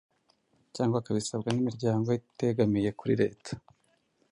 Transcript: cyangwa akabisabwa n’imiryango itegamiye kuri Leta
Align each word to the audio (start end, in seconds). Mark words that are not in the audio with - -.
cyangwa 0.75 0.95
akabisabwa 0.99 1.49
n’imiryango 1.51 2.07
itegamiye 2.19 2.89
kuri 2.99 3.13
Leta 3.21 3.53